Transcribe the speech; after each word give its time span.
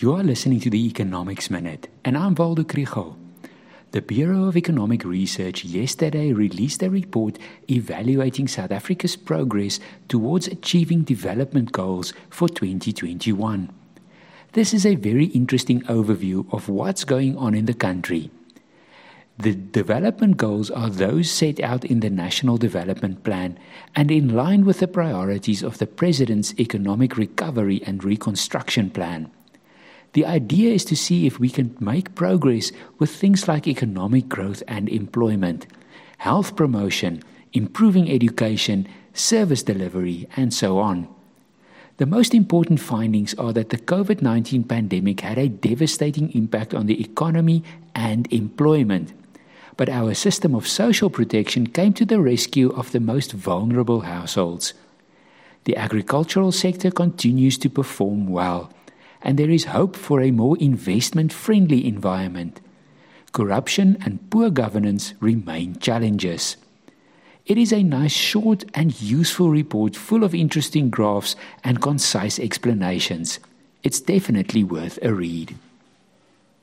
You 0.00 0.14
are 0.14 0.22
listening 0.22 0.60
to 0.60 0.70
the 0.70 0.86
Economics 0.86 1.50
Minute, 1.50 1.90
and 2.06 2.16
I'm 2.16 2.34
Waldo 2.34 2.62
Krugell. 2.62 3.16
The 3.90 4.00
Bureau 4.00 4.44
of 4.44 4.56
Economic 4.56 5.04
Research 5.04 5.62
yesterday 5.62 6.32
released 6.32 6.82
a 6.82 6.88
report 6.88 7.38
evaluating 7.68 8.48
South 8.48 8.70
Africa's 8.70 9.14
progress 9.14 9.78
towards 10.08 10.46
achieving 10.46 11.02
development 11.02 11.72
goals 11.72 12.14
for 12.30 12.48
2021. 12.48 13.70
This 14.52 14.72
is 14.72 14.86
a 14.86 14.94
very 14.94 15.26
interesting 15.26 15.82
overview 15.82 16.50
of 16.50 16.70
what's 16.70 17.04
going 17.04 17.36
on 17.36 17.54
in 17.54 17.66
the 17.66 17.74
country. 17.74 18.30
The 19.36 19.54
development 19.54 20.38
goals 20.38 20.70
are 20.70 20.88
those 20.88 21.30
set 21.30 21.60
out 21.60 21.84
in 21.84 22.00
the 22.00 22.08
National 22.08 22.56
Development 22.56 23.22
Plan 23.22 23.58
and 23.94 24.10
in 24.10 24.34
line 24.34 24.64
with 24.64 24.80
the 24.80 24.88
priorities 24.88 25.62
of 25.62 25.76
the 25.76 25.86
President's 25.86 26.58
Economic 26.58 27.18
Recovery 27.18 27.82
and 27.84 28.02
Reconstruction 28.02 28.88
Plan. 28.88 29.30
The 30.12 30.26
idea 30.26 30.72
is 30.72 30.84
to 30.86 30.96
see 30.96 31.26
if 31.26 31.38
we 31.38 31.50
can 31.50 31.76
make 31.78 32.14
progress 32.16 32.72
with 32.98 33.10
things 33.10 33.46
like 33.46 33.68
economic 33.68 34.28
growth 34.28 34.62
and 34.66 34.88
employment, 34.88 35.66
health 36.18 36.56
promotion, 36.56 37.22
improving 37.52 38.10
education, 38.10 38.88
service 39.14 39.62
delivery, 39.62 40.28
and 40.36 40.52
so 40.52 40.78
on. 40.78 41.08
The 41.98 42.06
most 42.06 42.34
important 42.34 42.80
findings 42.80 43.34
are 43.34 43.52
that 43.52 43.68
the 43.68 43.78
COVID 43.78 44.22
19 44.22 44.64
pandemic 44.64 45.20
had 45.20 45.38
a 45.38 45.48
devastating 45.48 46.32
impact 46.32 46.74
on 46.74 46.86
the 46.86 47.00
economy 47.00 47.62
and 47.94 48.26
employment. 48.32 49.12
But 49.76 49.88
our 49.88 50.14
system 50.14 50.54
of 50.54 50.66
social 50.66 51.10
protection 51.10 51.68
came 51.68 51.92
to 51.94 52.04
the 52.04 52.20
rescue 52.20 52.72
of 52.72 52.90
the 52.90 53.00
most 53.00 53.32
vulnerable 53.32 54.00
households. 54.00 54.74
The 55.64 55.76
agricultural 55.76 56.52
sector 56.52 56.90
continues 56.90 57.58
to 57.58 57.70
perform 57.70 58.26
well 58.26 58.72
and 59.22 59.38
there 59.38 59.50
is 59.50 59.64
hope 59.64 59.96
for 59.96 60.20
a 60.20 60.30
more 60.30 60.56
investment 60.58 61.32
friendly 61.32 61.86
environment. 61.86 62.60
Corruption 63.32 63.96
and 64.04 64.30
poor 64.30 64.50
governance 64.50 65.14
remain 65.20 65.78
challenges. 65.78 66.56
It 67.46 67.58
is 67.58 67.72
a 67.72 67.82
nice, 67.82 68.12
short, 68.12 68.64
and 68.74 69.00
useful 69.00 69.50
report 69.50 69.96
full 69.96 70.24
of 70.24 70.34
interesting 70.34 70.90
graphs 70.90 71.36
and 71.64 71.80
concise 71.80 72.38
explanations. 72.38 73.40
It's 73.82 74.00
definitely 74.00 74.62
worth 74.62 74.98
a 75.02 75.12
read. 75.12 75.56